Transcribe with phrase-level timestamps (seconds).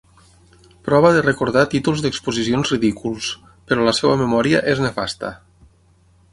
[0.87, 3.29] Prova de recordar títols d'exposicions ridículs,
[3.69, 5.35] però la seva memòria és nefasta.